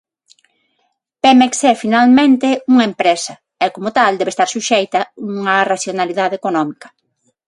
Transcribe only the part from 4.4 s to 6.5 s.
suxeita unha racionalidade